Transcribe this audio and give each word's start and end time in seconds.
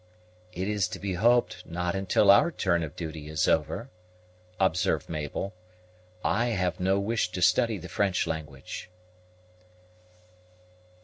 "It 0.51 0.67
is 0.67 0.87
to 0.87 0.99
be 0.99 1.13
hoped 1.13 1.63
not 1.67 1.93
until 1.93 2.31
our 2.31 2.49
turn 2.51 2.81
of 2.81 2.95
duty 2.95 3.29
is 3.29 3.47
over," 3.47 3.91
observed 4.59 5.09
Mabel. 5.09 5.53
"I 6.23 6.45
have 6.47 6.79
no 6.79 6.97
wish 6.99 7.29
to 7.29 7.39
study 7.43 7.77
the 7.77 7.87
French 7.87 8.25
language." 8.25 8.89